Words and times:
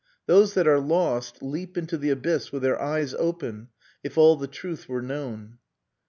Those 0.25 0.55
that 0.55 0.65
are 0.67 0.79
lost 0.79 1.43
leap 1.43 1.77
into 1.77 1.95
the 1.95 2.09
abyss 2.09 2.51
with 2.51 2.63
their 2.63 2.81
eyes 2.81 3.13
open, 3.13 3.67
if 4.03 4.17
all 4.17 4.35
the 4.35 4.47
truth 4.47 4.89
were 4.89 5.03
known." 5.03 5.59